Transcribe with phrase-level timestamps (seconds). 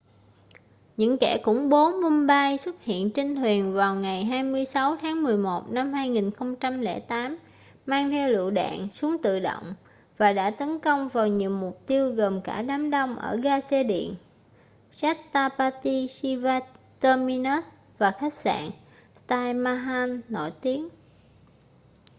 [0.97, 5.93] những kẻ khủng bố mumbai xuất hiện trên thuyền vào ngày 26 tháng 11 năm
[5.93, 7.37] 2008
[7.85, 9.73] mang theo lựu đạn súng tự động
[10.17, 13.83] và đã tấn công vào nhiều mục tiêu gồm cả đám đông ở ga xe
[13.83, 14.15] điện
[14.95, 16.61] chhatrapati shivaji
[16.99, 17.63] terminus
[17.97, 18.69] và khách sạn
[19.27, 20.87] taj mahal nổi tiếng